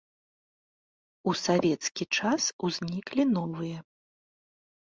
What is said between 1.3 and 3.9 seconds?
У савецкі час узніклі новыя.